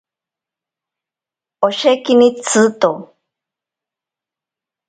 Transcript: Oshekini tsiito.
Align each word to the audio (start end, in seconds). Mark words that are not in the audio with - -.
Oshekini 1.67 2.29
tsiito. 2.43 2.91